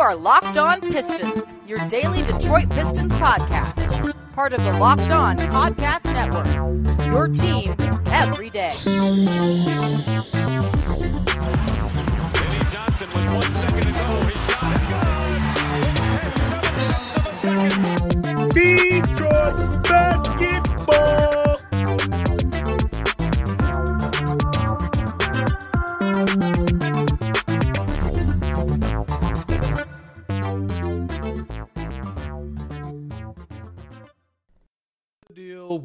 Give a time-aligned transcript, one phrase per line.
[0.00, 4.14] are Locked On Pistons, your daily Detroit Pistons podcast.
[4.32, 6.46] Part of the Locked On Podcast Network.
[7.04, 7.76] Your team
[8.06, 8.76] every day.
[8.86, 8.96] Eddie
[12.70, 13.69] Johnson with one second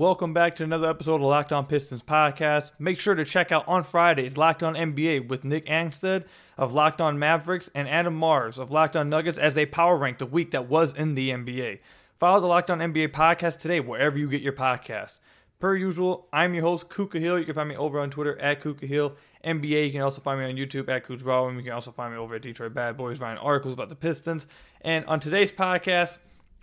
[0.05, 2.73] Welcome back to another episode of Locked On Pistons podcast.
[2.77, 6.27] Make sure to check out on Fridays Locked On NBA with Nick Angstadt
[6.59, 10.19] of Locked On Mavericks and Adam Mares of Locked On Nuggets as they power rank
[10.19, 11.79] the week that was in the NBA.
[12.19, 15.17] Follow the Locked On NBA podcast today wherever you get your podcasts.
[15.59, 17.39] Per usual, I'm your host, Ku Khahil.
[17.39, 19.15] You can find me over on Twitter at Ku Khahil.
[19.43, 21.55] NBA, you can also find me on YouTube at Cooch Broadway.
[21.55, 24.45] You can also find me over at Detroit Bad Boys, writing articles about the Pistons.
[24.81, 26.19] And on today's podcast,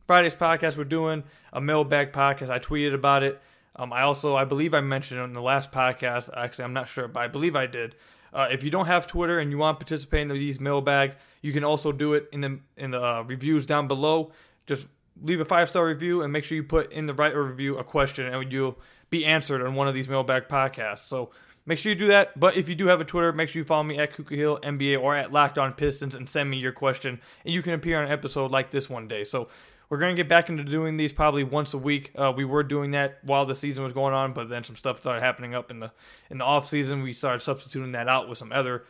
[0.07, 2.51] Friday's podcast, we're doing a mailbag podcast.
[2.51, 3.41] I tweeted about it.
[3.77, 6.29] Um, I also, I believe I mentioned it in the last podcast.
[6.37, 7.95] Actually, I'm not sure, but I believe I did.
[8.33, 11.53] Uh, if you don't have Twitter and you want to participate in these mailbags, you
[11.53, 14.33] can also do it in the in the uh, reviews down below.
[14.67, 14.87] Just
[15.23, 17.85] leave a five star review and make sure you put in the right review a
[17.85, 18.79] question, and you'll
[19.11, 21.07] be answered on one of these mailbag podcasts.
[21.07, 21.31] So
[21.67, 22.39] make sure you do that.
[22.39, 24.63] But if you do have a Twitter, make sure you follow me at Ku Khahil
[24.63, 27.99] NBA or at Locked On Pistons and send me your question, and you can appear
[27.99, 29.25] on an episode like this one day.
[29.25, 29.49] So
[29.93, 32.13] we're going to get back into doing these probably once a week.
[32.17, 34.99] Uh, we were doing that while the season was going on, but then some stuff
[34.99, 35.93] started happening up in the
[36.31, 37.03] in the off season.
[37.03, 38.85] We started substituting that out with some other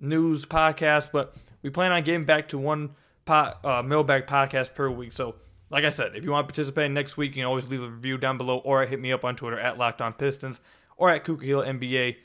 [0.00, 4.90] news podcasts, but we plan on getting back to one pot, uh, mailbag podcast per
[4.90, 5.12] week.
[5.12, 5.36] So,
[5.70, 7.88] like I said, if you want to participate next week, you can always leave a
[7.88, 10.60] review down below, or hit me up on Twitter at Locked On Pistons
[10.96, 12.16] or at Ku Khahil NBA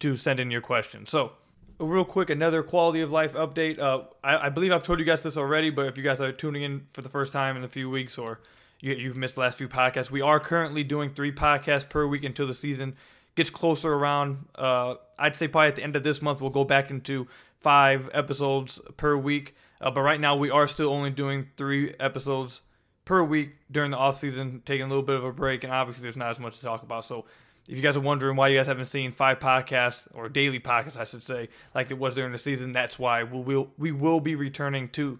[0.00, 1.08] to send in your questions.
[1.08, 1.34] So
[1.78, 3.78] real quick, another quality of life update.
[3.78, 6.32] Uh, I, I, believe I've told you guys this already, but if you guys are
[6.32, 8.40] tuning in for the first time in a few weeks or
[8.80, 12.24] you, have missed the last few podcasts, we are currently doing three podcasts per week
[12.24, 12.96] until the season
[13.34, 14.46] gets closer around.
[14.54, 17.26] Uh, I'd say probably at the end of this month, we'll go back into
[17.60, 19.54] five episodes per week.
[19.80, 22.62] Uh, but right now, we are still only doing three episodes
[23.04, 26.02] per week during the off season, taking a little bit of a break, and obviously
[26.02, 27.04] there's not as much to talk about.
[27.04, 27.26] So
[27.68, 30.96] if you guys are wondering why you guys haven't seen five podcasts or daily podcasts,
[30.96, 34.20] I should say, like it was during the season, that's why we will we will
[34.20, 35.18] be returning to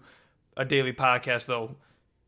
[0.55, 1.75] a daily podcast though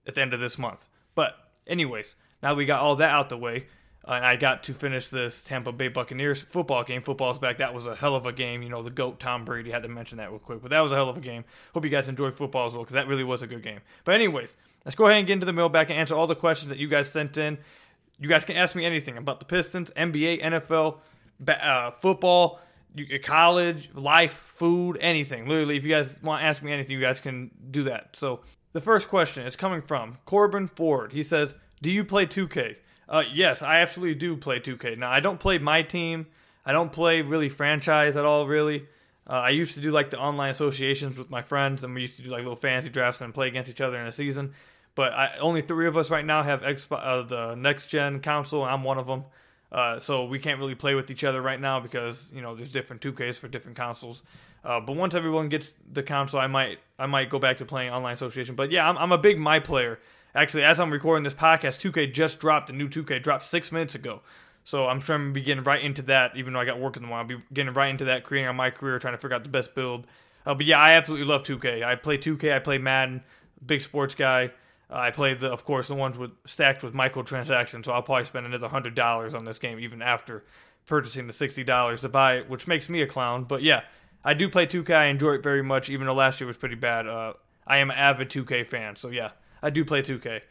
[0.05, 0.87] at the end of this month.
[1.15, 1.35] But
[1.67, 3.67] anyways, now we got all that out the way,
[4.05, 7.01] and I got to finish this Tampa Bay Buccaneers football game.
[7.01, 7.59] Football's back.
[7.59, 8.61] That was a hell of a game.
[8.61, 10.91] You know, the goat Tom Brady had to mention that real quick, but that was
[10.91, 11.45] a hell of a game.
[11.73, 13.79] Hope you guys enjoyed football as well because that really was a good game.
[14.03, 16.69] But anyways, let's go ahead and get into the mailbag and answer all the questions
[16.69, 17.57] that you guys sent in.
[18.19, 20.97] You guys can ask me anything about the Pistons, NBA, NFL,
[21.47, 22.59] uh, football,
[23.23, 25.47] college, life, food, anything.
[25.47, 28.09] Literally, if you guys want to ask me anything, you guys can do that.
[28.13, 28.41] So
[28.73, 31.13] the first question is coming from Corbin Ford.
[31.13, 32.75] He says, "Do you play 2K?"
[33.07, 34.97] Uh, yes, I absolutely do play 2K.
[34.97, 36.27] Now I don't play my team.
[36.65, 38.47] I don't play really franchise at all.
[38.47, 38.85] Really,
[39.27, 42.17] uh, I used to do like the online associations with my friends, and we used
[42.17, 44.53] to do like little fantasy drafts and play against each other in a season.
[44.99, 48.65] But I, only three of us right now have Xbox, uh, the next gen console.
[48.65, 49.23] I'm one of them.
[49.71, 52.73] Uh, so we can't really play with each other right now because you know there's
[52.73, 54.23] different 2Ks for different consoles.
[54.61, 57.93] Uh, but once everyone gets the console, I might I might go back to playing
[57.93, 58.55] online association.
[58.55, 59.99] But yeah, I'm, I'm a big my player.
[60.35, 63.95] Actually, as I'm recording this podcast, 2K just dropped a new 2K dropped six minutes
[63.95, 64.19] ago.
[64.65, 66.35] So I'm trying to be getting right into that.
[66.35, 68.49] Even though I got work in the morning, I'll be getting right into that, creating
[68.49, 70.07] on my career, trying to figure out the best build.
[70.45, 71.85] Uh, but yeah, I absolutely love 2K.
[71.85, 72.53] I play 2K.
[72.53, 73.23] I play Madden.
[73.65, 74.51] Big sports guy.
[74.91, 78.25] Uh, I played the, of course, the ones with stacked with microtransactions, so I'll probably
[78.25, 80.43] spend another hundred dollars on this game even after
[80.85, 83.43] purchasing the sixty dollars to buy it, which makes me a clown.
[83.43, 83.83] But yeah,
[84.23, 84.91] I do play 2K.
[84.91, 87.07] I enjoy it very much, even though last year was pretty bad.
[87.07, 87.33] Uh,
[87.67, 90.41] I am an avid 2K fan, so yeah, I do play 2K.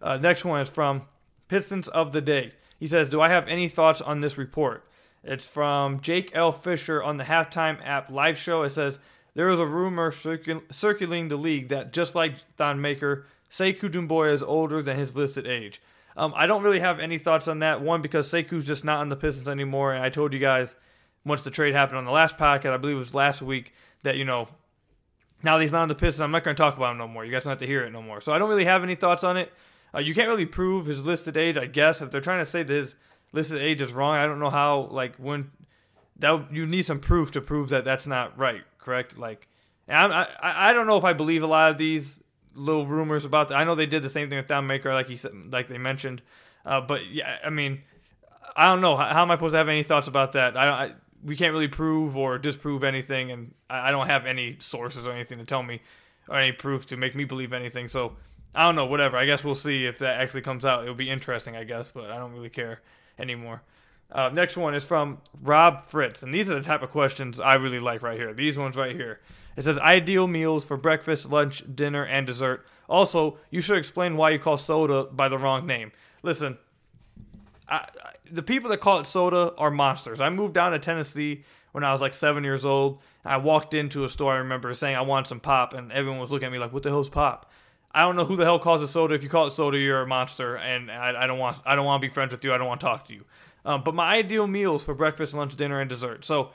[0.00, 1.02] Uh, next one is from
[1.48, 2.54] Pistons of the Day.
[2.78, 4.88] He says, "Do I have any thoughts on this report?"
[5.22, 6.50] It's from Jake L.
[6.50, 8.62] Fischer on the Halftime app live show.
[8.62, 8.98] It says
[9.34, 14.32] there is a rumor circul- circulating the league that just like Thon Maker Sekou Doumbouya
[14.32, 15.82] is older than his listed age.
[16.16, 17.82] Um, I don't really have any thoughts on that.
[17.82, 20.74] One, because Sekou's just not on the Pistons anymore, and I told you guys
[21.24, 24.16] once the trade happened on the last podcast, I believe it was last week, that
[24.16, 24.48] you know
[25.42, 27.08] now that he's not on the Pistons, I'm not going to talk about him no
[27.08, 27.24] more.
[27.24, 28.20] You guys don't have to hear it no more.
[28.22, 29.52] So I don't really have any thoughts on it.
[29.94, 32.00] Uh, you can't really prove his listed age, I guess.
[32.00, 32.94] If they're trying to say that his
[33.32, 34.88] listed age is wrong, I don't know how.
[34.90, 35.50] Like when
[36.18, 39.18] that you need some proof to prove that that's not right, correct?
[39.18, 39.46] Like,
[39.88, 40.06] I
[40.40, 42.22] I I don't know if I believe a lot of these
[42.54, 43.56] little rumors about that.
[43.56, 45.78] I know they did the same thing with Thon Maker, like he said, like they
[45.78, 46.22] mentioned.
[46.64, 47.82] Uh, but yeah, I mean,
[48.56, 48.96] I don't know.
[48.96, 50.56] How, how, am I supposed to have any thoughts about that?
[50.56, 50.68] I.
[50.68, 50.92] I,
[51.24, 55.12] we can't really prove or disprove anything, and I, I don't have any sources or
[55.12, 55.80] anything to tell me
[56.28, 57.88] or any proof to make me believe anything.
[57.88, 58.16] So
[58.54, 59.16] I don't know, whatever.
[59.16, 60.82] I guess we'll see if that actually comes out.
[60.82, 62.80] It'll be interesting, I guess, but I don't really care
[63.18, 63.62] anymore.
[64.10, 67.54] Uh, next one is from Rob Fritz, and these are the type of questions I
[67.54, 68.34] really like right here.
[68.34, 69.20] These ones right here.
[69.56, 72.66] It says ideal meals for breakfast, lunch, dinner, and dessert.
[72.88, 75.92] Also, you should explain why you call soda by the wrong name.
[76.22, 76.58] Listen,
[77.68, 80.20] I, I, the people that call it soda are monsters.
[80.20, 83.00] I moved down to Tennessee when I was like seven years old.
[83.24, 84.34] I walked into a store.
[84.34, 86.82] I remember saying I want some pop, and everyone was looking at me like, "What
[86.82, 87.50] the hell's pop?"
[87.94, 89.14] I don't know who the hell calls it soda.
[89.14, 91.84] If you call it soda, you're a monster, and I, I don't want I don't
[91.84, 92.52] want to be friends with you.
[92.52, 93.24] I don't want to talk to you.
[93.64, 96.24] Um, but my ideal meals for breakfast, lunch, dinner, and dessert.
[96.24, 96.50] So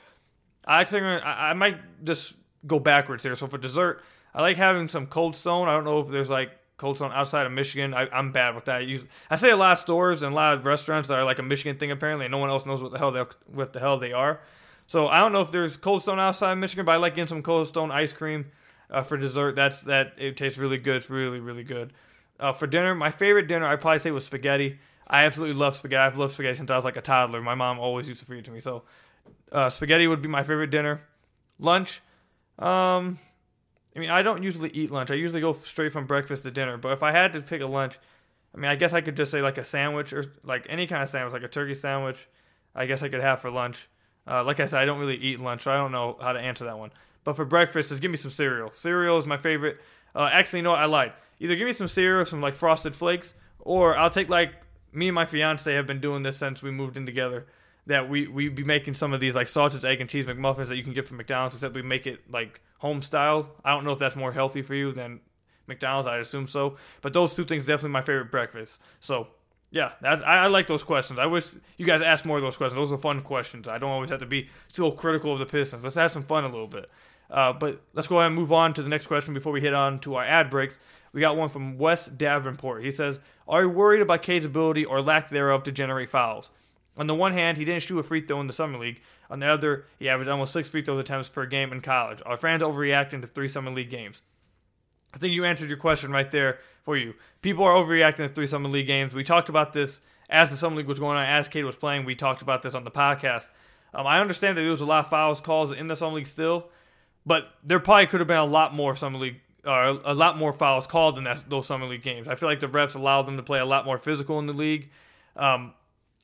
[0.66, 2.34] I I might just
[2.68, 3.36] go backwards here.
[3.36, 4.04] So for dessert,
[4.34, 5.68] I like having some Cold Stone.
[5.68, 7.94] I don't know if there's like Cold Stone outside of Michigan.
[7.94, 8.82] I, am bad with that.
[8.82, 9.00] I,
[9.30, 11.44] I say a lot of stores and a lot of restaurants that are like a
[11.44, 13.98] Michigan thing apparently, and no one else knows what the hell they what the hell
[13.98, 14.42] they are.
[14.88, 17.28] So I don't know if there's Cold Stone outside of Michigan, but I like getting
[17.28, 18.52] some Cold Stone ice cream
[18.90, 19.56] uh, for dessert.
[19.56, 20.98] That's that it tastes really good.
[20.98, 21.94] It's really really good.
[22.40, 24.80] Uh, for dinner, my favorite dinner I'd probably say was spaghetti.
[25.08, 26.02] I absolutely love spaghetti.
[26.02, 27.42] I've loved spaghetti since I was like a toddler.
[27.42, 28.60] My mom always used to feed it to me.
[28.60, 28.84] So
[29.52, 31.02] uh, spaghetti would be my favorite dinner.
[31.60, 32.02] Lunch,
[32.60, 33.20] um,
[33.96, 35.12] I mean, I don't usually eat lunch.
[35.12, 36.78] I usually go straight from breakfast to dinner.
[36.78, 37.98] But if I had to pick a lunch,
[38.54, 41.02] I mean, I guess I could just say like a sandwich or like any kind
[41.02, 42.18] of sandwich, like a turkey sandwich.
[42.76, 43.90] I guess I could have for lunch.
[44.28, 46.40] Uh, like I said, I don't really eat lunch, so I don't know how to
[46.40, 46.92] answer that one.
[47.24, 48.72] But for breakfast, just give me some cereal.
[48.72, 49.80] Cereal is my favorite.
[50.14, 50.78] Uh, actually, what?
[50.78, 51.14] I lied.
[51.40, 54.54] Either give me some cereal, some like frosted flakes, or I'll take like
[54.92, 57.48] me and my fiance have been doing this since we moved in together
[57.88, 60.78] that we we be making some of these like sausage, egg, and cheese McMuffins that
[60.78, 63.50] you can get from McDonald's, except we make it like home style.
[63.66, 65.20] I don't know if that's more healthy for you than
[65.68, 66.08] McDonald's.
[66.08, 66.78] I assume so.
[67.02, 68.82] But those two things definitely my favorite breakfast.
[69.00, 69.28] So
[69.72, 71.20] yeah, that, I, I, like those questions.
[71.20, 71.48] I wish
[71.78, 72.78] you guys asked more of those questions.
[72.78, 73.68] Those are fun questions.
[73.68, 75.84] I don't always have to be so critical of the Pistons.
[75.84, 76.90] Let's have some fun a little bit.
[77.30, 79.74] Uh, but let's go ahead and move on to the next question before we hit
[79.74, 80.80] on to our ad breaks.
[81.12, 82.84] We got one from Wes Davenport.
[82.84, 86.52] He says, "Are you worried about Cade's ability or lack thereof to generate fouls?"
[86.98, 89.02] On the one hand, he didn't shoot a free throw in the summer league.
[89.30, 92.22] On the other, he averaged almost six free throw attempts per game in college.
[92.26, 94.22] Are fans overreacting to three summer league games?
[95.14, 97.14] I think you answered your question right there for you.
[97.42, 99.14] People are overreacting to three summer league games.
[99.14, 102.06] We talked about this as the summer league was going on, as Cade was playing.
[102.06, 103.48] We talked about this on the podcast.
[103.94, 106.28] Um, I understand that there was a lot of fouls calls in the summer league
[106.28, 106.68] still,
[107.26, 110.54] but there probably could have been a lot more summer league uh, a lot more
[110.54, 112.28] fouls called in that, those summer league games.
[112.28, 114.54] I feel like the refs allowed them to play a lot more physical in the
[114.54, 114.90] league.
[115.36, 115.74] Um,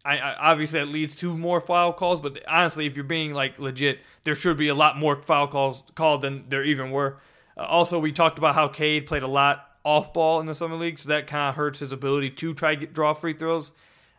[0.06, 3.58] I, I, obviously that leads to more foul calls, but honestly, if you're being like
[3.58, 7.18] legit, there should be a lot more foul calls called than there even were.
[7.58, 10.76] Uh, also, we talked about how Cade played a lot off ball in the summer
[10.76, 13.72] league, so that kind of hurts his ability to try to get, draw free throws.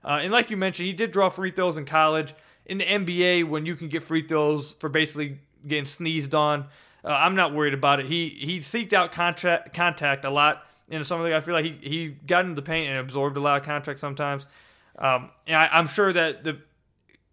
[0.05, 2.35] Uh, and like you mentioned, he did draw free throws in college.
[2.67, 6.67] In the NBA, when you can get free throws for basically getting sneezed on,
[7.05, 8.07] uh, I'm not worried about it.
[8.07, 11.35] He he seeked out contract, contact a lot in the summer league.
[11.35, 14.01] I feel like he, he got into the paint and absorbed a lot of contact
[14.01, 14.47] sometimes.
[14.99, 16.59] Um, and I, am sure that the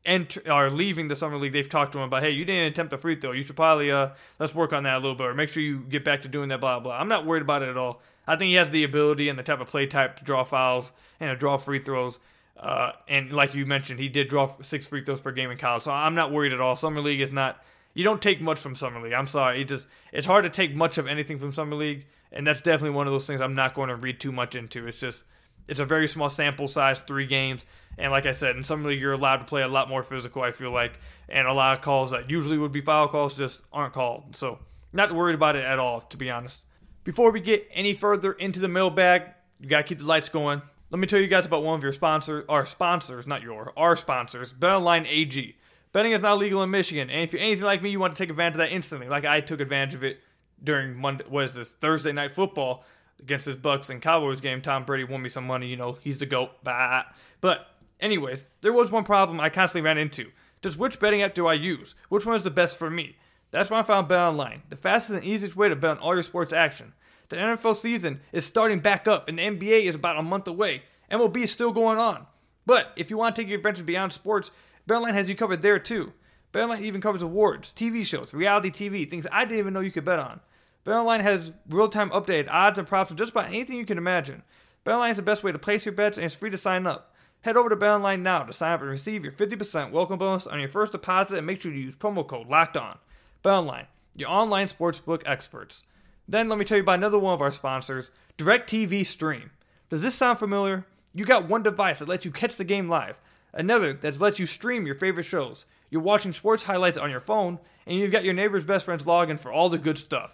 [0.06, 1.54] enter, are leaving the summer league.
[1.54, 3.32] They've talked to him about, hey, you didn't attempt a free throw.
[3.32, 4.10] You should probably uh,
[4.40, 6.50] let's work on that a little bit, or make sure you get back to doing
[6.50, 6.62] that.
[6.62, 6.98] Blah blah.
[6.98, 8.02] I'm not worried about it at all.
[8.28, 10.92] I think he has the ability and the type of play type to draw fouls
[11.20, 12.20] and to draw free throws.
[12.58, 15.84] Uh, and like you mentioned, he did draw six free throws per game in college,
[15.84, 16.76] so I'm not worried at all.
[16.76, 17.64] Summer league is not.
[17.94, 19.14] You don't take much from summer league.
[19.14, 19.62] I'm sorry.
[19.62, 22.96] It just it's hard to take much of anything from summer league, and that's definitely
[22.96, 24.88] one of those things I'm not going to read too much into.
[24.88, 25.24] It's just
[25.68, 27.66] it's a very small sample size, three games.
[27.98, 30.42] And like I said, in some league you're allowed to play a lot more physical,
[30.42, 31.00] I feel like.
[31.30, 34.36] And a lot of calls that usually would be foul calls just aren't called.
[34.36, 34.60] So
[34.94, 36.62] not worried about it at all, to be honest.
[37.04, 39.24] Before we get any further into the mailbag,
[39.60, 40.62] you gotta keep the lights going.
[40.90, 43.96] Let me tell you guys about one of your sponsors, our sponsors, not your, our
[43.96, 45.56] sponsors, BetOnline AG.
[45.94, 48.22] Betting is now legal in Michigan, and if you're anything like me, you want to
[48.22, 50.20] take advantage of that instantly, like I took advantage of it
[50.64, 51.26] during Monday.
[51.28, 52.84] What is this Thursday night football?
[53.22, 55.68] Against his Bucs and Cowboys game, Tom Brady won me some money.
[55.68, 56.64] You know, he's the GOAT.
[56.64, 57.04] Bah.
[57.40, 57.68] But,
[58.00, 60.32] anyways, there was one problem I constantly ran into.
[60.62, 61.96] Just which betting app do I use?
[62.10, 63.16] Which one is the best for me?
[63.52, 66.14] That's why I found Bet Online, the fastest and easiest way to bet on all
[66.14, 66.94] your sports action.
[67.30, 70.84] The NFL season is starting back up, and the NBA is about a month away.
[71.12, 72.28] MLB is still going on.
[72.66, 74.52] But if you want to take your adventures beyond sports,
[74.88, 76.14] BetOnline has you covered there too.
[76.54, 80.06] BetOnline even covers awards, TV shows, reality TV, things I didn't even know you could
[80.06, 80.42] bet on.
[80.86, 84.42] BetOnline has real-time updated odds and props on just about anything you can imagine.
[84.84, 87.14] BetOnline is the best way to place your bets and it's free to sign up.
[87.42, 90.60] Head over to BetOnline now to sign up and receive your 50% welcome bonus on
[90.60, 92.98] your first deposit and make sure to use promo code LOCKED ON.
[93.44, 93.86] BetOnline,
[94.16, 95.84] your online sportsbook experts.
[96.28, 99.52] Then let me tell you about another one of our sponsors, DirecTV Stream.
[99.90, 100.86] Does this sound familiar?
[101.14, 103.20] You got one device that lets you catch the game live,
[103.54, 105.66] another that lets you stream your favorite shows.
[105.90, 109.38] You're watching sports highlights on your phone, and you've got your neighbor's best friend's login
[109.38, 110.32] for all the good stuff.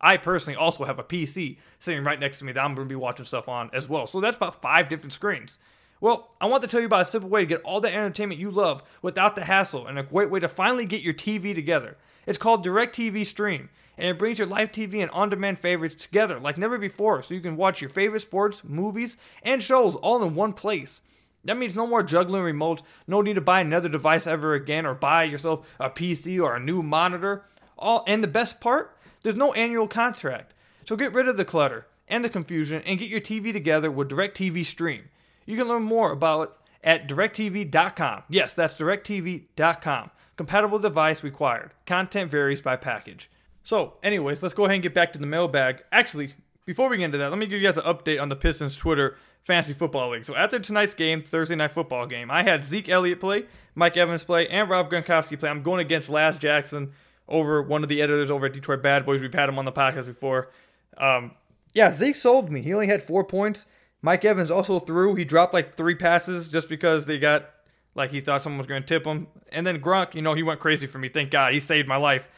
[0.00, 2.92] I personally also have a PC sitting right next to me that I'm going to
[2.92, 4.06] be watching stuff on as well.
[4.06, 5.58] So that's about five different screens.
[6.00, 8.40] Well, I want to tell you about a simple way to get all the entertainment
[8.40, 11.96] you love without the hassle and a great way to finally get your TV together.
[12.24, 16.38] It's called DirecTV Stream, and it brings your live TV and on demand favorites together
[16.38, 20.34] like never before so you can watch your favorite sports, movies, and shows all in
[20.36, 21.00] one place.
[21.44, 24.94] That means no more juggling remotes, no need to buy another device ever again or
[24.94, 27.44] buy yourself a PC or a new monitor.
[27.76, 30.54] All and the best part, there's no annual contract.
[30.84, 34.08] So get rid of the clutter and the confusion and get your TV together with
[34.10, 35.10] DirecTV Stream.
[35.44, 36.50] You can learn more about it
[36.82, 38.22] at directv.com.
[38.28, 40.10] Yes, that's directv.com.
[40.36, 41.72] Compatible device required.
[41.86, 43.30] Content varies by package.
[43.64, 45.82] So, anyways, let's go ahead and get back to the mailbag.
[45.92, 46.34] Actually,
[46.64, 48.76] before we get into that, let me give you guys an update on the Pistons
[48.76, 50.24] Twitter Fantasy Football League.
[50.24, 54.24] So, after tonight's game, Thursday Night Football game, I had Zeke Elliott play, Mike Evans
[54.24, 55.50] play, and Rob Gronkowski play.
[55.50, 56.92] I'm going against Laz Jackson
[57.28, 59.20] over one of the editors over at Detroit Bad Boys.
[59.20, 60.50] We've had him on the podcast before.
[60.96, 61.32] Um,
[61.74, 62.62] yeah, Zeke sold me.
[62.62, 63.66] He only had four points.
[64.00, 65.14] Mike Evans also threw.
[65.14, 67.50] He dropped like three passes just because they got
[67.94, 69.26] like he thought someone was going to tip him.
[69.50, 71.08] And then Gronk, you know, he went crazy for me.
[71.08, 72.28] Thank God, he saved my life.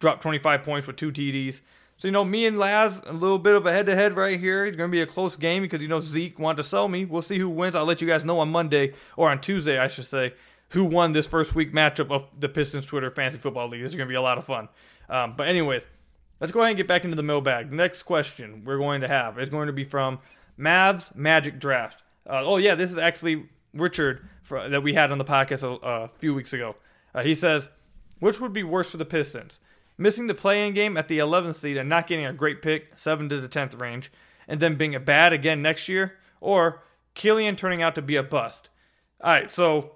[0.00, 1.60] Dropped 25 points with two TDs.
[1.96, 4.66] So you know, me and Laz, a little bit of a head-to-head right here.
[4.66, 7.04] It's going to be a close game because you know Zeke wanted to sell me.
[7.04, 7.76] We'll see who wins.
[7.76, 10.34] I'll let you guys know on Monday or on Tuesday, I should say,
[10.70, 13.82] who won this first week matchup of the Pistons Twitter Fantasy Football League.
[13.82, 14.68] This is going to be a lot of fun.
[15.08, 15.86] Um, but anyways,
[16.40, 17.72] let's go ahead and get back into the mailbag.
[17.72, 20.18] Next question we're going to have is going to be from
[20.58, 22.02] Mavs Magic Draft.
[22.28, 25.86] Uh, oh yeah, this is actually Richard for, that we had on the podcast a,
[25.86, 26.76] a few weeks ago.
[27.14, 27.68] Uh, he says,
[28.20, 29.60] which would be worse for the Pistons?
[29.96, 33.28] Missing the play-in game at the 11th seed and not getting a great pick, 7
[33.28, 34.10] to the 10th range,
[34.48, 36.82] and then being a bad again next year, or
[37.14, 38.70] Killian turning out to be a bust.
[39.20, 39.92] All right, so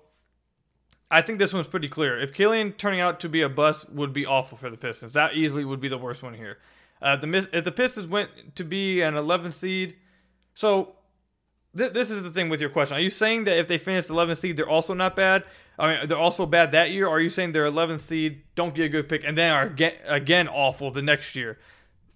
[1.11, 2.19] I think this one's pretty clear.
[2.19, 5.15] If Killian turning out to be a bust would be awful for the Pistons.
[5.15, 6.59] That easily would be the worst one here.
[7.01, 9.97] Uh, the if the Pistons went to be an 11 seed,
[10.55, 10.97] so
[11.77, 12.97] th- this is the thing with your question.
[12.97, 15.45] Are you saying that if they finish the 11th seed, they're also not bad?
[15.79, 17.09] I mean, they're also bad that year.
[17.09, 19.95] Are you saying they're 11th seed, don't get a good pick, and then are again,
[20.07, 21.59] again awful the next year?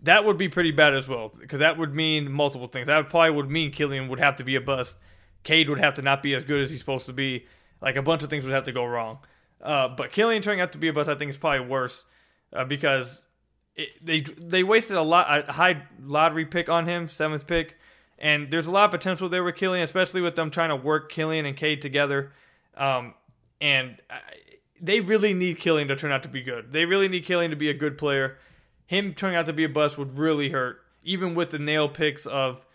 [0.02, 2.88] That would be pretty bad as well, because that would mean multiple things.
[2.88, 4.96] That would probably would mean Killian would have to be a bust.
[5.44, 7.46] Cade would have to not be as good as he's supposed to be.
[7.82, 9.18] Like a bunch of things would have to go wrong.
[9.60, 12.06] Uh, but Killian turning out to be a bust, I think, is probably worse
[12.52, 13.26] uh, because
[13.76, 17.76] it, they they wasted a lot a high lottery pick on him, seventh pick,
[18.18, 21.10] and there's a lot of potential there with Killian, especially with them trying to work
[21.10, 22.32] Killian and Cade together.
[22.76, 23.14] Um,
[23.60, 24.20] and I,
[24.80, 26.72] they really need Killian to turn out to be good.
[26.72, 28.38] They really need Killian to be a good player.
[28.86, 32.26] Him turning out to be a bust would really hurt, even with the nail picks
[32.26, 32.66] of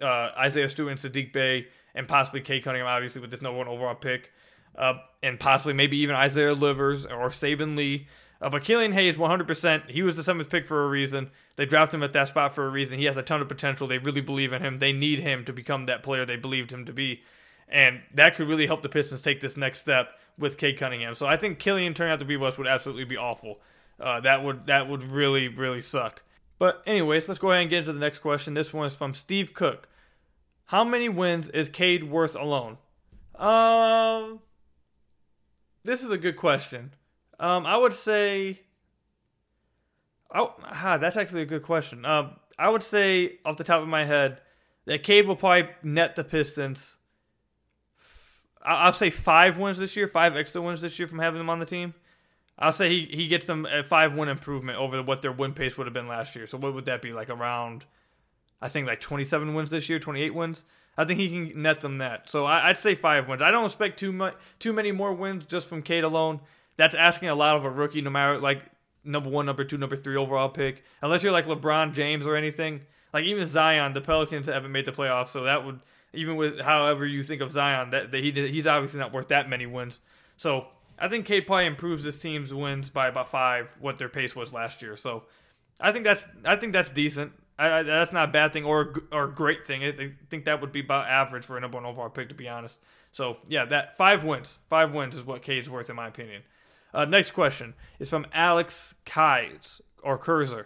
[0.00, 3.68] uh, Isaiah Stewart and Saddiq Bey, and possibly Cade Cunningham, obviously with this number one
[3.68, 4.30] overall pick
[4.76, 8.06] uh, and possibly maybe even Isaiah Livers or Saben Lee.
[8.40, 11.30] Uh, but Killian Hayes, 100%, he was the seventh pick for a reason.
[11.56, 12.98] They drafted him at that spot for a reason.
[12.98, 13.86] He has a ton of potential.
[13.86, 14.78] They really believe in him.
[14.78, 17.22] They need him to become that player they believed him to be.
[17.68, 21.14] And that could really help the Pistons take this next step with Cade Cunningham.
[21.14, 23.60] So I think Killian turning out to be West would absolutely be awful.
[24.00, 26.22] Uh, that would that would really really suck.
[26.58, 28.54] But anyways, let's go ahead and get into the next question.
[28.54, 29.88] This one is from Steve Cook.
[30.70, 32.78] How many wins is Cade worth alone?
[33.34, 34.38] Um,
[35.82, 36.94] this is a good question.
[37.40, 38.60] Um, I would say.
[40.32, 42.04] Oh, ah, that's actually a good question.
[42.04, 44.38] Um, I would say off the top of my head
[44.84, 46.98] that Cade will probably net the Pistons.
[48.62, 51.58] I'll say five wins this year, five extra wins this year from having them on
[51.58, 51.94] the team.
[52.56, 55.76] I'll say he, he gets them a five win improvement over what their win pace
[55.76, 56.46] would have been last year.
[56.46, 57.86] So what would that be like around?
[58.60, 60.64] I think like 27 wins this year, 28 wins.
[60.96, 62.28] I think he can net them that.
[62.28, 63.42] So I, would say five wins.
[63.42, 66.40] I don't expect too much, too many more wins just from Cade alone.
[66.76, 68.62] That's asking a lot of a rookie, no matter like
[69.04, 70.84] number one, number two, number three overall pick.
[71.02, 72.82] Unless you're like LeBron James or anything.
[73.12, 75.80] Like even Zion, the Pelicans haven't made the playoffs, so that would
[76.12, 79.28] even with however you think of Zion, that, that he did, he's obviously not worth
[79.28, 80.00] that many wins.
[80.36, 80.66] So
[80.98, 84.52] I think Cade probably improves this team's wins by about five, what their pace was
[84.52, 84.96] last year.
[84.96, 85.24] So
[85.80, 87.32] I think that's I think that's decent.
[87.60, 89.84] I, I, that's not a bad thing or or a great thing.
[89.84, 92.48] I think that would be about average for a number one overall pick, to be
[92.48, 92.78] honest.
[93.12, 96.42] So yeah, that five wins, five wins is what Cade's worth in my opinion.
[96.94, 100.64] Uh, next question is from Alex Kies or Kurzer.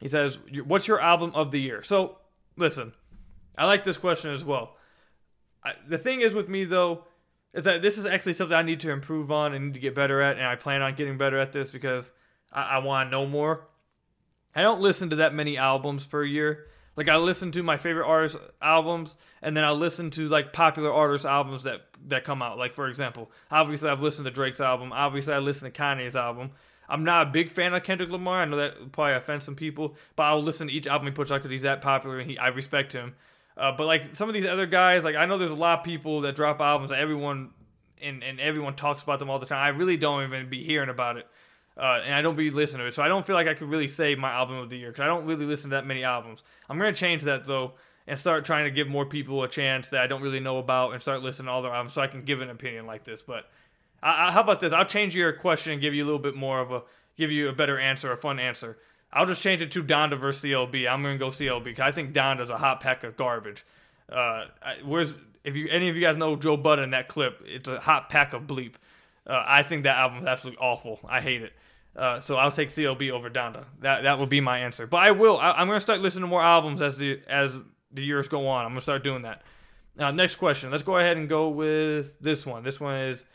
[0.00, 2.16] He says, "What's your album of the year?" So
[2.56, 2.94] listen,
[3.58, 4.76] I like this question as well.
[5.62, 7.04] I, the thing is with me though
[7.52, 9.94] is that this is actually something I need to improve on and need to get
[9.94, 12.10] better at, and I plan on getting better at this because
[12.50, 13.66] I, I want to know more.
[14.54, 16.66] I don't listen to that many albums per year,
[16.96, 20.92] Like I listen to my favorite artists' albums, and then I listen to like popular
[20.92, 22.58] artists' albums that that come out.
[22.58, 24.92] Like for example, obviously I've listened to Drake's album.
[24.92, 26.50] Obviously I listened to Kanye's album.
[26.88, 28.42] I'm not a big fan of Kendrick Lamar.
[28.42, 31.30] I know that probably offend some people, but I'll listen to each album he puts
[31.30, 33.14] out because he's that popular and he I respect him.
[33.56, 35.84] Uh, but like some of these other guys, like I know there's a lot of
[35.84, 37.50] people that drop albums that everyone
[38.02, 39.62] and, and everyone talks about them all the time.
[39.62, 41.26] I really don't even be hearing about it.
[41.76, 43.68] Uh, and I don't be listening to it, so I don't feel like I could
[43.68, 46.04] really say my album of the year because I don't really listen to that many
[46.04, 46.44] albums.
[46.68, 47.72] I'm gonna change that though
[48.06, 50.92] and start trying to give more people a chance that I don't really know about
[50.92, 53.22] and start listening to all their albums so I can give an opinion like this.
[53.22, 53.48] But
[54.02, 54.72] I, I, how about this?
[54.72, 56.82] I'll change your question and give you a little bit more of a
[57.16, 58.76] give you a better answer, a fun answer.
[59.12, 60.90] I'll just change it to Donda versus CLB.
[60.90, 63.64] I'm gonna go CLB because I think Donda's a hot pack of garbage.
[64.10, 64.44] Uh,
[64.84, 65.14] where's
[65.44, 68.32] if you any of you guys know Joe Budden that clip, it's a hot pack
[68.32, 68.74] of bleep.
[69.26, 71.00] Uh, I think that album is absolutely awful.
[71.08, 71.52] I hate it.
[71.94, 73.64] Uh, so I'll take CLB over Donda.
[73.80, 74.86] That that will be my answer.
[74.86, 75.38] But I will.
[75.38, 77.52] I, am gonna start listening to more albums as the as
[77.92, 78.64] the years go on.
[78.64, 79.42] I'm gonna start doing that.
[79.96, 80.70] Now, next question.
[80.70, 82.62] Let's go ahead and go with this one.
[82.62, 83.26] This one is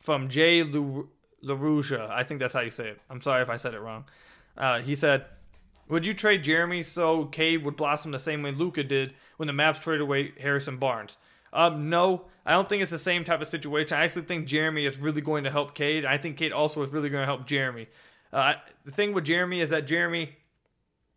[0.00, 2.08] from Jay LaRuja.
[2.08, 3.00] I think that's how you say it.
[3.10, 4.04] I'm sorry if I said it wrong.
[4.56, 5.24] Uh, he said,
[5.88, 9.52] "Would you trade Jerami so Cade would blossom the same way Luka did when the
[9.52, 11.16] Mavs traded away Harrison Barnes?"
[11.54, 13.96] Um, no, I don't think it's the same type of situation.
[13.96, 16.04] I actually think Jerami is really going to help Cade.
[16.04, 17.86] I think Cade also is really going to help Jerami.
[18.32, 20.30] Uh, the thing with Jerami is that Jerami,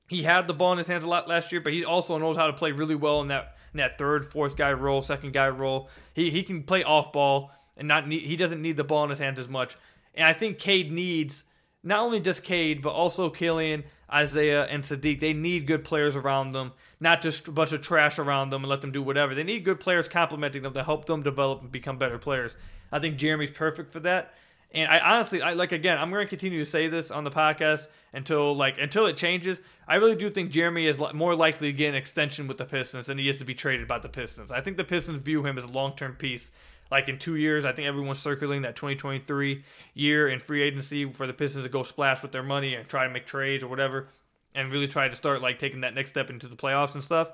[0.07, 2.37] he had the ball in his hands a lot last year, but he also knows
[2.37, 5.49] how to play really well in that in that third, fourth guy role, second guy
[5.49, 5.89] role.
[6.13, 9.09] He he can play off ball and not need, he doesn't need the ball in
[9.09, 9.75] his hands as much.
[10.13, 11.43] And I think Cade needs
[11.87, 15.19] not only just Cade, but also Killian, Isaiah, and Saddiq.
[15.19, 18.69] They need good players around them not just a bunch of trash around them and
[18.69, 19.35] let them do whatever.
[19.35, 22.55] They need good players complementing them to help them develop and become better players.
[22.91, 24.33] I think Jerami's perfect for that.
[24.71, 27.31] And I honestly, I like again, I'm going to continue to say this on the
[27.31, 29.61] podcast until like until it changes.
[29.87, 33.07] I really do think Jerami is more likely to get an extension with the Pistons
[33.07, 34.51] than he is to be traded by the Pistons.
[34.51, 36.51] I think the Pistons view him as a long term piece.
[36.89, 39.63] Like in two years, I think everyone's circling that 2023
[39.93, 43.05] year in free agency for the Pistons to go splash with their money and try
[43.05, 44.07] to make trades or whatever
[44.55, 47.29] and really try to start like taking that next step into the playoffs and stuff.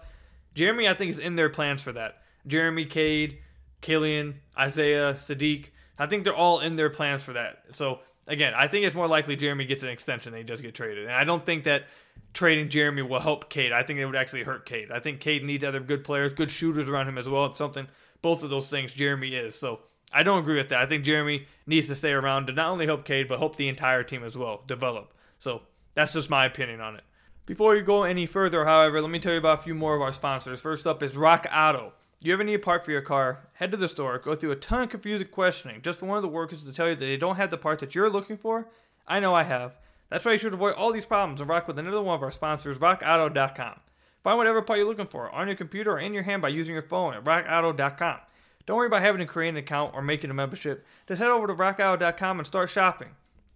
[0.56, 2.22] Jerami, I think, is in their plans for that.
[2.48, 3.40] Jerami, Cade,
[3.82, 5.68] Killian, Isaiah, Saddiq.
[5.98, 7.64] I think they're all in their plans for that.
[7.74, 10.76] So again, I think it's more likely Jerami gets an extension than he does get
[10.76, 11.06] traded.
[11.06, 11.86] And I don't think that
[12.34, 13.72] trading Jerami will help Cade.
[13.72, 14.92] I think it would actually hurt Cade.
[14.92, 17.46] I think Cade needs other good players, good shooters around him as well.
[17.46, 17.88] It's something
[18.24, 19.54] both of those things Jerami is.
[19.54, 19.82] So
[20.12, 20.80] I don't agree with that.
[20.80, 23.68] I think Jerami needs to stay around to not only help Cade, but help the
[23.68, 25.14] entire team as well develop.
[25.38, 25.62] So
[25.94, 27.04] that's just my opinion on it.
[27.46, 30.02] Before you go any further, however, let me tell you about a few more of
[30.02, 30.62] our sponsors.
[30.62, 31.94] First up is Rock Auto.
[32.22, 33.46] You ever need a part for your car?
[33.56, 36.22] Head to the store, go through a ton of confusing questioning just for one of
[36.22, 38.70] the workers to tell you that they don't have the part that you're looking for?
[39.06, 39.76] I know I have.
[40.10, 42.32] That's why you should avoid all these problems and rock with another one of our
[42.32, 43.80] sponsors, RockAuto.com.
[44.24, 46.74] Find whatever part you're looking for on your computer or in your hand by using
[46.74, 48.20] your phone at RockAuto.com.
[48.66, 50.86] Don't worry about having to create an account or making a membership.
[51.08, 53.10] Just head over to RockAuto.com and start shopping.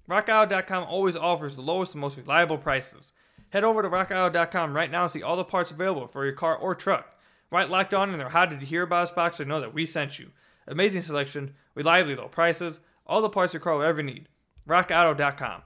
[0.09, 3.13] RockAuto.com always offers the lowest and most reliable prices.
[3.49, 6.55] Head over to rockauto.com right now and see all the parts available for your car
[6.55, 7.17] or truck.
[7.49, 9.73] Right locked on in their How Did You Hear About Us box to know that
[9.73, 10.31] we sent you.
[10.67, 14.27] Amazing selection, reliably low prices, all the parts your car will ever need.
[14.67, 15.61] RockAuto.com.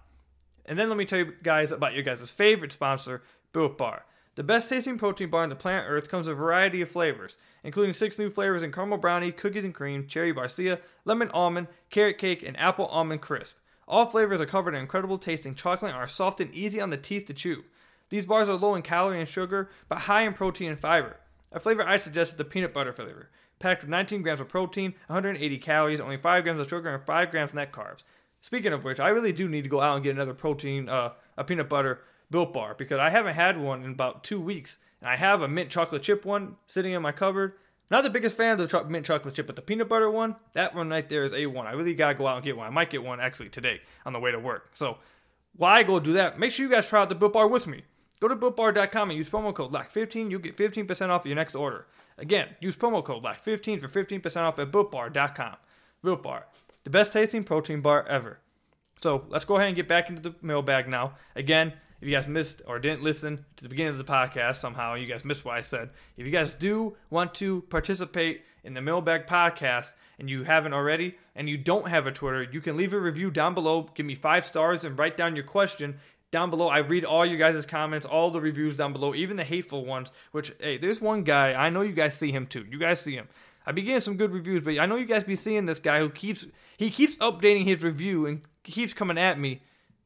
[0.68, 4.06] And then let me tell you guys about your guys' favorite sponsor, Built Bar.
[4.36, 7.38] The best tasting protein bar on the planet Earth comes in a variety of flavors,
[7.66, 12.18] including six new flavors in caramel brownie, cookies and cream, cherry barcia, lemon almond, carrot
[12.18, 13.58] cake, and apple almond crisp.
[13.90, 16.98] All flavors are covered in incredible tasting chocolate and are soft and easy on the
[16.98, 17.66] teeth to chew.
[18.10, 21.18] These bars are low in calorie and sugar, but high in protein and fiber.
[21.52, 24.94] A flavor I suggest is the peanut butter flavor, packed with 19 grams of protein,
[25.08, 28.04] 180 calories, only 5 grams of sugar, and 5 grams net carbs.
[28.40, 31.12] Speaking of which, I really do need to go out and get another protein, uh,
[31.38, 32.00] a peanut butter
[32.32, 35.48] built bar because I haven't had one in about two weeks, and I have a
[35.48, 37.54] mint chocolate chip one sitting in my cupboard.
[37.92, 40.74] Not the biggest fan of the mint chocolate chip, but the peanut butter one, that
[40.74, 41.66] one right there is A1.
[41.66, 42.66] I really gotta go out and get one.
[42.66, 44.72] I might get one actually today on the way to work.
[44.76, 44.98] So,
[45.58, 46.40] why go do that?
[46.40, 47.84] Make sure you guys try out the Built Bar with me.
[48.22, 50.32] Go to BuiltBar.com and use promo code LOCK15.
[50.32, 51.88] You'll get 15% off your next order.
[52.18, 55.56] Again, use promo code LOCK15 for 15% off at BuiltBar.com.
[56.02, 56.48] Built Bar,
[56.86, 58.40] the best tasting protein bar ever.
[59.02, 61.16] So, let's go ahead and get back into the mailbag now.
[61.36, 64.96] Again, if you guys missed or didn't listen to the beginning of the podcast somehow,
[64.96, 65.92] you guys missed what I said.
[66.18, 71.16] If you guys do want to participate in the Mailbag podcast and you haven't already,
[71.36, 73.90] and you don't have a Twitter, you can leave a review down below.
[73.94, 76.00] Give me five stars and write down your question
[76.32, 76.68] down below.
[76.68, 80.12] I read all you guys' comments, all the reviews down below, even the hateful ones.
[80.32, 82.66] Which, hey, there's one guy I know you guys see him too.
[82.70, 83.28] You guys see him.
[83.66, 86.00] I be getting some good reviews, but I know you guys be seeing this guy
[86.00, 89.62] who keeps he keeps updating his review and keeps coming at me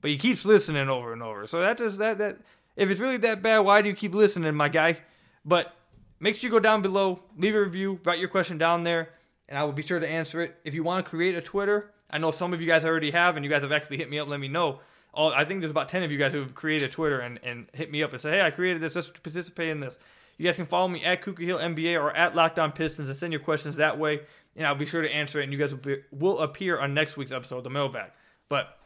[0.06, 1.48] but he keeps listening over and over.
[1.48, 2.38] So that just that that
[2.76, 4.98] if it's really that bad, why do you keep listening, my guy?
[5.44, 5.76] But
[6.20, 9.10] make sure you go down below, leave a review, write your question down there,
[9.50, 10.58] and I will be sure to answer it.
[10.64, 13.36] If you want to create a Twitter, I know some of you guys already have,
[13.36, 14.80] and you guys have actually hit me up, let me know.
[15.12, 17.40] All, I think there's about 10 of you guys who have created a Twitter and,
[17.42, 19.98] and hit me up and say, hey, I created this, just participate in this.
[20.38, 23.18] You guys can follow me at Ku Khahil NBA or at Locked On Pistons and
[23.18, 24.20] send your questions that way,
[24.56, 26.94] and I'll be sure to answer it, and you guys will, be, will appear on
[26.94, 28.12] next week's episode of the mailbag.
[28.50, 28.78] But,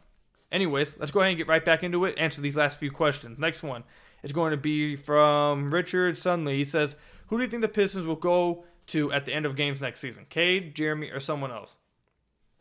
[0.51, 3.37] anyways, let's go ahead and get right back into it, answer these last few questions.
[3.37, 3.83] Next one
[4.23, 6.57] is going to be from Richard Sunley.
[6.57, 6.95] He says,
[7.27, 9.99] Who do you think the Pistons will go to at the end of games next
[9.99, 10.25] season?
[10.29, 11.77] Cade, Jerami, or someone else?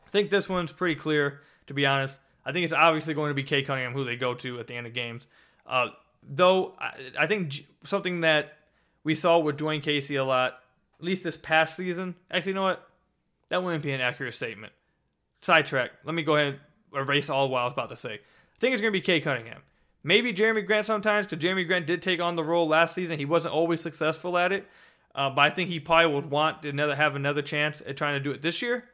[0.07, 2.19] I think this one's pretty clear, to be honest.
[2.45, 4.75] I think it's obviously going to be Cade Cunningham who they go to at the
[4.75, 5.27] end of games.
[5.67, 5.89] Uh,
[6.23, 8.57] though, I, I think something that
[9.05, 10.61] we saw with Dwane Casey a lot,
[10.99, 12.15] at least this past season.
[12.31, 12.89] Actually, you know what?
[13.51, 14.73] That wouldn't be an accurate statement.
[15.43, 15.91] Sidetrack.
[16.05, 16.61] Let me go ahead
[16.95, 18.15] erase all what I was about to say.
[18.15, 19.63] I think it's going to be Cade Cunningham.
[20.03, 23.19] Maybe Jerami Grant sometimes, because Jerami Grant did take on the role last season.
[23.19, 24.67] He wasn't always successful at it,
[25.15, 28.15] uh, but I think he probably would want to another, have another chance at trying
[28.15, 28.85] to do it this year.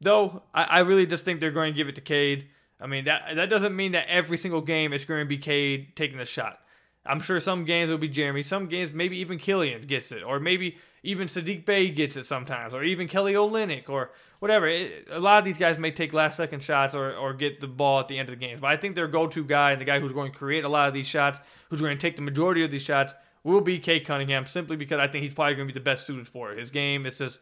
[0.00, 2.48] Though I, I really just think they're going to give it to Cade.
[2.80, 5.94] I mean that that doesn't mean that every single game it's going to be Cade
[5.94, 6.60] taking the shot.
[7.06, 8.44] I'm sure some games will be Jerami.
[8.44, 12.74] Some games maybe even Killian gets it, or maybe even Saddiq Bey gets it sometimes,
[12.74, 14.66] or even Kelly Olynyk, or whatever.
[14.66, 17.66] It, a lot of these guys may take last second shots or, or get the
[17.66, 18.60] ball at the end of the games.
[18.60, 20.68] But I think their go to guy and the guy who's going to create a
[20.68, 21.38] lot of these shots,
[21.70, 25.00] who's going to take the majority of these shots, will be Cade Cunningham, simply because
[25.00, 26.58] I think he's probably going to be the best suited for it.
[26.58, 27.40] His game is just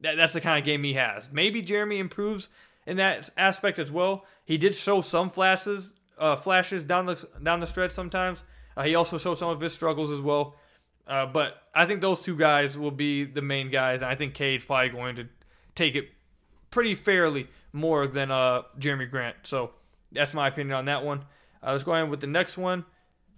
[0.00, 1.30] that, that's the kind of game he has.
[1.32, 2.48] Maybe Jerami improves
[2.86, 4.26] in that aspect as well.
[4.44, 8.44] He did show some flashes, uh, flashes down the down the stretch sometimes.
[8.78, 10.54] Uh, he also showed some of his struggles as well.
[11.04, 14.34] Uh, but I think those two guys will be the main guys, and I think
[14.34, 15.26] Cade's probably going to
[15.74, 16.08] take it
[16.70, 19.36] pretty fairly more than uh, Jerami Grant.
[19.42, 19.72] So
[20.12, 21.24] that's my opinion on that one.
[21.60, 22.84] Uh, let's go ahead with the next one.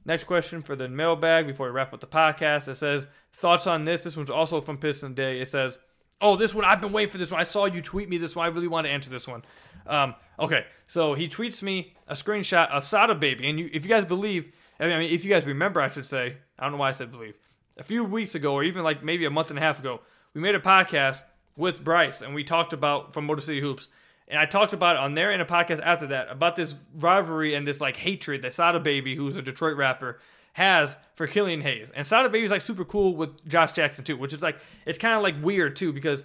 [0.04, 2.68] Next question for the mailbag before we wrap up the podcast.
[2.68, 4.04] It says thoughts on this.
[4.04, 5.40] This one's also from Piston Day.
[5.40, 5.78] It says,
[6.20, 7.40] "Oh, this one I've been waiting for this one.
[7.40, 8.44] I saw you tweet me this one.
[8.44, 9.42] I really want to answer this one."
[9.86, 13.88] Um, okay, so he tweets me a screenshot of Sada Baby, and you, if you
[13.88, 16.88] guys believe, I mean, if you guys remember, I should say, I don't know why
[16.88, 17.36] I said believe.
[17.78, 20.00] A few weeks ago, or even like maybe a month and a half ago,
[20.34, 21.22] we made a podcast
[21.56, 23.88] with Bryce, and we talked about from Motor City Hoops.
[24.28, 27.54] And I talked about it on there in a podcast after that about this rivalry
[27.54, 30.20] and this like hatred that Sada Baby, who's a Detroit rapper,
[30.52, 31.90] has for Killian Hayes.
[31.90, 35.14] And Sada Baby's like super cool with Josh Jackson too, which is like it's kind
[35.14, 36.24] of like weird too because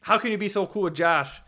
[0.00, 1.40] how can you be so cool with Josh,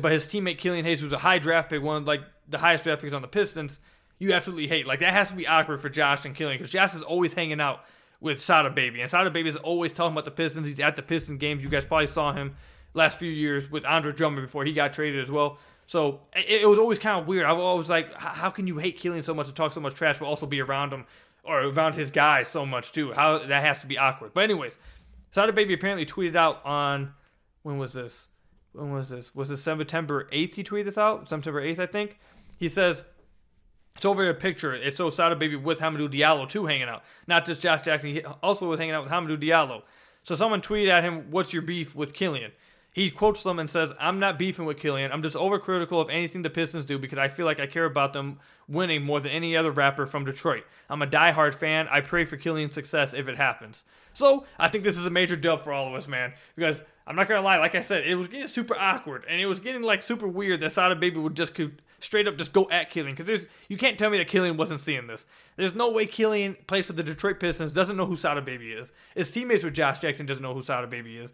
[0.00, 2.84] but his teammate Killian Hayes, who's a high draft pick, one of like the highest
[2.84, 3.78] draft picks on the Pistons,
[4.18, 4.86] you absolutely hate.
[4.86, 7.60] Like that has to be awkward for Josh and Killian because Josh is always hanging
[7.60, 7.80] out
[8.20, 10.66] with Sada Baby, and Sada Baby is always talking about the Pistons.
[10.66, 11.62] He's at the Piston games.
[11.62, 12.56] You guys probably saw him
[12.94, 15.58] last few years with Andre Drummond before he got traded as well.
[15.84, 17.44] So it, it was always kind of weird.
[17.44, 19.94] I was always like, how can you hate Killian so much and talk so much
[19.94, 21.04] trash, but also be around him
[21.42, 23.12] or around his guys so much too?
[23.12, 24.32] How that has to be awkward.
[24.32, 24.78] But anyways,
[25.30, 27.12] Sada Baby apparently tweeted out on
[27.62, 28.28] when was this?
[28.72, 29.34] When was this?
[29.34, 30.54] Was this September eighth?
[30.54, 31.28] He tweeted this out.
[31.28, 32.18] September eighth, I think.
[32.58, 33.04] He says.
[33.96, 34.74] It's over a picture.
[34.74, 37.04] It's so Sada Baby with Hamidou Diallo too hanging out.
[37.26, 38.10] Not just Josh Jackson.
[38.10, 39.82] He also was hanging out with Hamidou Diallo.
[40.24, 42.52] So someone tweeted at him, "What's your beef with Killian?"
[42.94, 45.10] He quotes them and says, I'm not beefing with Killian.
[45.10, 48.12] I'm just overcritical of anything the Pistons do because I feel like I care about
[48.12, 50.62] them winning more than any other rapper from Detroit.
[50.88, 51.88] I'm a diehard fan.
[51.90, 53.84] I pray for Killian's success if it happens.
[54.12, 56.34] So I think this is a major dub for all of us, man.
[56.54, 59.46] Because I'm not gonna lie, like I said, it was getting super awkward and it
[59.46, 62.68] was getting like super weird that Sada Baby would just could straight up just go
[62.70, 65.26] at Killian because there's you can't tell me that Killian wasn't seeing this.
[65.56, 68.92] There's no way Killian plays for the Detroit Pistons doesn't know who Sada Baby is.
[69.14, 71.32] His teammates with Josh Jackson doesn't know who Sada Baby is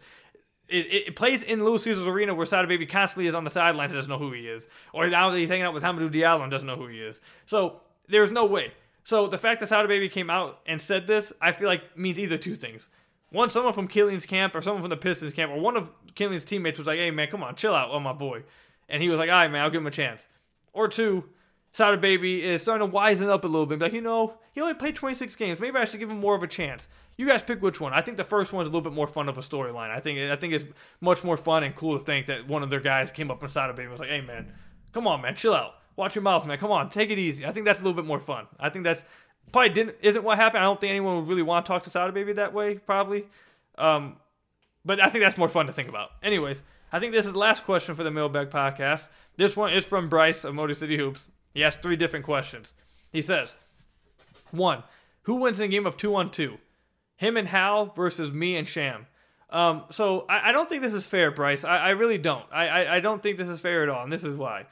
[0.71, 3.91] it, it plays in Little Caesars Arena where Sada Baby constantly is on the sidelines
[3.91, 4.67] and doesn't know who he is.
[4.93, 7.21] Or now that he's hanging out with Hamidou Diallo and doesn't know who he is.
[7.45, 8.71] So there's no way.
[9.03, 12.17] So the fact that Sada Baby came out and said this, I feel like means
[12.17, 12.89] either two things.
[13.29, 16.45] One, someone from Killian's camp or someone from the Pistons camp or one of Killian's
[16.45, 18.43] teammates was like, hey man, come on, chill out on my boy.
[18.89, 20.27] And he was like, all right man, I'll give him a chance.
[20.73, 21.25] Or two,
[21.73, 23.79] Sada Baby is starting to wisen up a little bit.
[23.79, 25.59] Like, you know, he only played 26 games.
[25.59, 26.87] Maybe I should give him more of a chance.
[27.17, 27.93] You guys pick which one.
[27.93, 29.89] I think the first one's a little bit more fun of a storyline.
[29.89, 30.65] I think I think it's
[30.99, 33.69] much more fun and cool to think that one of their guys came up inside
[33.69, 34.51] of Baby and was like, "Hey man,
[34.91, 35.75] come on man, chill out.
[35.95, 36.57] Watch your mouth, man.
[36.57, 38.47] Come on, take it easy." I think that's a little bit more fun.
[38.59, 39.03] I think that's
[39.51, 40.63] probably didn't isn't what happened.
[40.63, 43.27] I don't think anyone would really want to talk to Sada Baby that way, probably.
[43.77, 44.15] Um,
[44.83, 46.09] but I think that's more fun to think about.
[46.23, 49.07] Anyways, I think this is the last question for the Mailbag podcast.
[49.37, 51.31] This one is from Bryce of Motor City Hoops.
[51.53, 52.73] He has three different questions.
[53.11, 53.55] He says,
[54.51, 54.83] one,
[55.23, 56.57] who wins in a game of two on two?
[57.15, 59.07] Him and Hal versus me and Sham.
[59.49, 61.63] Um, so I, I, don't think this is fair, Bryce.
[61.63, 62.45] I, I really don't.
[62.51, 64.65] I, I, I, don't think this is fair at all, and this is why.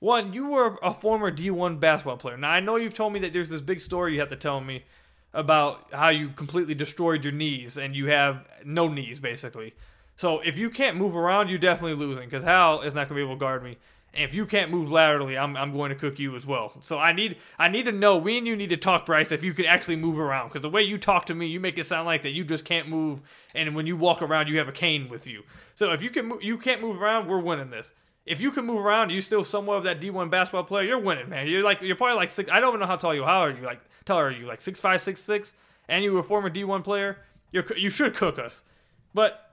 [0.00, 2.36] One, you were a former D1 basketball player.
[2.36, 4.60] Now I know you've told me that there's this big story you have to tell
[4.60, 4.84] me
[5.32, 9.74] about how you completely destroyed your knees and you have no knees basically.
[10.16, 13.14] So if you can't move around, you're definitely losing because Hal is not going to
[13.14, 13.76] be able to guard me.
[14.16, 16.72] And if you can't move laterally, I'm, I'm going to cook you as well.
[16.82, 18.16] So I need I need to know.
[18.16, 20.48] We and you need to talk, Bryce, if you can actually move around.
[20.48, 22.64] Because the way you talk to me, you make it sound like that you just
[22.64, 23.20] can't move,
[23.54, 25.42] and when you walk around, you have a cane with you.
[25.74, 27.92] So if you can you can't move around, we're winning this.
[28.24, 30.84] If you can move around, you still somewhat of that D1 basketball player.
[30.84, 31.46] You're winning, man.
[31.46, 32.50] You're like you're probably like six.
[32.50, 33.24] I don't even know how tall you.
[33.24, 33.62] How are you?
[33.62, 34.46] Like tall are you?
[34.46, 35.54] Like six five, six six,
[35.88, 37.18] and you were a former D1 player.
[37.52, 38.64] You're you should cook us.
[39.12, 39.45] But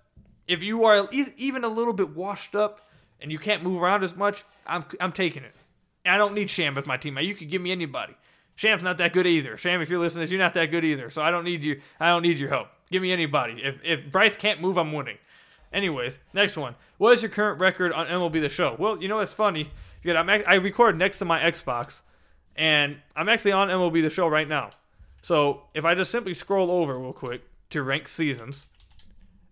[0.47, 2.81] if you are even a little bit washed up
[3.21, 5.53] and you can't move around as much, I'm I'm taking it.
[6.05, 7.25] I don't need Sham as my teammate.
[7.25, 8.15] You could give me anybody.
[8.55, 9.57] Sham's not that good either.
[9.57, 11.09] Sham, if you're listening, you're not that good either.
[11.09, 11.81] So I don't need you.
[11.99, 12.67] I don't need your help.
[12.91, 13.61] Give me anybody.
[13.63, 15.17] If if Bryce can't move, I'm winning.
[15.71, 16.75] Anyways, next one.
[16.97, 18.75] What is your current record on MLB The Show?
[18.77, 19.71] Well, you know what's funny?
[20.01, 22.01] Because I'm I record next to my Xbox,
[22.55, 24.71] and I'm actually on MLB The Show right now.
[25.21, 28.67] So if I just simply scroll over real quick to rank seasons,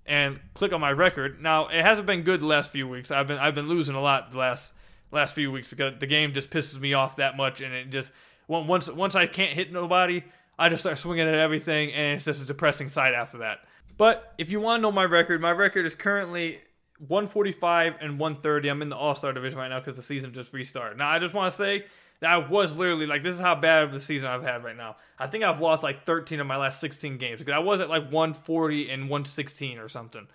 [0.06, 1.42] and click on my record.
[1.42, 3.12] Now it hasn't been good the last few weeks.
[3.12, 4.74] I've been I've been losing a lot the last
[5.12, 8.12] last few weeks because the game just pisses me off that much, and it just
[8.48, 10.24] once once I can't hit nobody,
[10.58, 13.60] I just start swinging at everything, and it's just a depressing sight after that.
[13.98, 16.60] But if you want to know my record, my record is currently
[17.08, 18.70] 145 and 130.
[18.70, 20.98] I'm in the All Star division right now because the season just restarted.
[20.98, 21.86] Now I just want to say
[22.24, 24.98] I was literally like, this is how bad of the season I've had right now.
[25.18, 27.90] I think I've lost like 13 of my last 16 games because I was at
[27.90, 30.28] like 140 and 116 or something.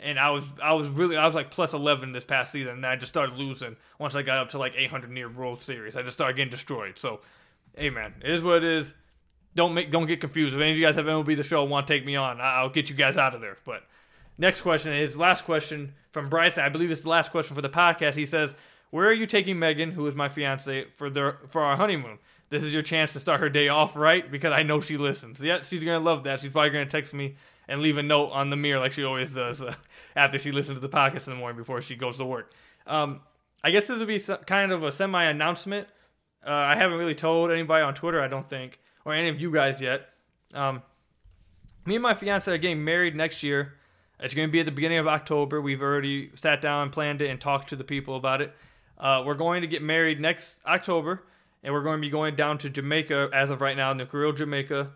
[0.00, 2.86] And I was I was really I was like plus 11 this past season, and
[2.86, 5.96] I just started losing once I got up to like 800 near World Series.
[5.96, 7.00] I just started getting destroyed.
[7.00, 7.20] So,
[7.76, 8.94] hey man, it is what it is.
[9.56, 10.54] Don't make don't get confused.
[10.54, 12.70] If any of you guys have MLB the show want to take me on, I'll
[12.70, 13.56] get you guys out of there.
[13.64, 13.82] But
[14.38, 16.58] next question is last question from Bryce.
[16.58, 18.14] I believe it's the last question for the podcast.
[18.14, 18.54] He says,
[18.90, 22.18] "Where are you taking Megan, who is my fiance, for their for our honeymoon?
[22.50, 25.42] This is your chance to start her day off right because I know she listens.
[25.42, 26.40] Yeah, she's gonna love that.
[26.40, 27.36] She's probably gonna text me
[27.68, 29.74] and leave a note on the mirror like she always does uh,
[30.16, 32.52] after she listens to the podcast in the morning before she goes to work.
[32.86, 33.20] Um,
[33.62, 35.88] I guess this would be so- kind of a semi announcement.
[36.46, 39.50] Uh, I haven't really told anybody on Twitter, I don't think, or any of you
[39.50, 40.08] guys yet.
[40.54, 40.82] Um,
[41.84, 43.74] me and my fiance are getting married next year.
[44.20, 45.60] It's going to be at the beginning of October.
[45.60, 48.54] We've already sat down and planned it and talked to the people about it.
[48.98, 51.22] Uh, we're going to get married next October,
[51.62, 54.90] and we're going to be going down to Jamaica as of right now, Negril, Jamaica,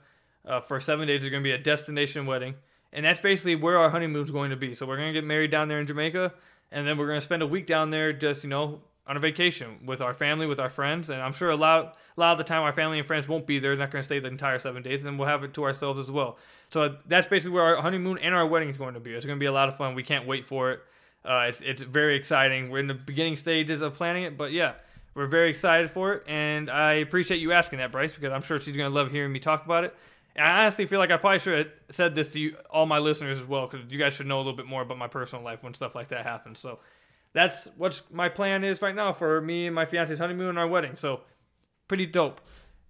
[0.46, 1.22] uh, for seven days.
[1.22, 2.54] It's going to be a destination wedding,
[2.92, 4.74] and that's basically where our honeymoon's going to be.
[4.74, 6.32] So we're going to get married down there in Jamaica,
[6.72, 9.20] and then we're going to spend a week down there, just you know, on a
[9.20, 12.38] vacation with our family, with our friends, and I'm sure a lot, a lot of
[12.38, 13.72] the time our family and friends won't be there.
[13.72, 16.00] They're not going to stay the entire seven days, and we'll have it to ourselves
[16.00, 16.38] as well.
[16.70, 19.12] So that's basically where our honeymoon and our wedding is going to be.
[19.12, 19.94] It's going to be a lot of fun.
[19.94, 20.80] We can't wait for it.
[21.24, 22.70] Uh, it's it's very exciting.
[22.70, 24.74] We're in the beginning stages of planning it, but yeah,
[25.14, 28.58] we're very excited for it, and I appreciate you asking that, Bryce, because I'm sure
[28.58, 29.94] she's to love hearing me talk about it.
[30.34, 32.98] And I honestly feel like I probably should have said this to you, all my
[32.98, 35.44] listeners as well, because you guys should know a little bit more about my personal
[35.44, 36.58] life when stuff like that happens.
[36.58, 36.78] So
[37.34, 40.66] that's what my plan is right now for me and my fiance's honeymoon and our
[40.66, 40.96] wedding.
[40.96, 41.20] So
[41.86, 42.40] pretty dope.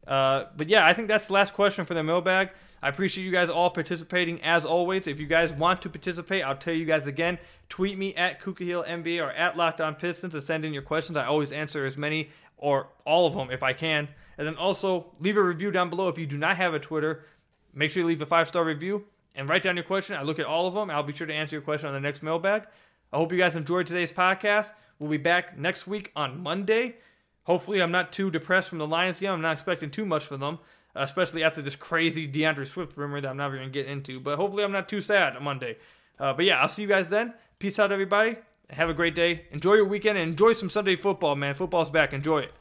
[0.06, 2.50] Uh, but yeah, I think that's the last question for the mailbag.
[2.82, 5.06] I appreciate you guys all participating as always.
[5.06, 7.38] If you guys want to participate, I'll tell you guys again.
[7.68, 10.82] Tweet me at Ku Khahil NBA or at Locked On Pistons to send in your
[10.82, 11.16] questions.
[11.16, 14.08] I always answer as many or all of them if I can.
[14.36, 17.24] And then also leave a review down below if you do not have a Twitter.
[17.72, 20.16] Make sure you leave a five star review and write down your question.
[20.16, 20.90] I look at all of them.
[20.90, 22.64] I'll be sure to answer your question on the next mailbag.
[23.12, 24.72] I hope you guys enjoyed today's podcast.
[24.98, 26.96] We'll be back next week on Monday.
[27.44, 29.30] Hopefully, I'm not too depressed from the Lions game.
[29.32, 30.58] I'm not expecting too much from them,
[30.94, 34.20] especially after this crazy D'Andre Swift rumor that I'm not even going to get into.
[34.20, 35.76] But hopefully, I'm not too sad on Monday.
[36.18, 37.34] Uh, but yeah, I'll see you guys then.
[37.58, 38.36] Peace out, everybody.
[38.70, 39.46] Have a great day.
[39.50, 41.54] Enjoy your weekend and enjoy some Sunday football, man.
[41.54, 42.12] Football's back.
[42.12, 42.52] Enjoy it.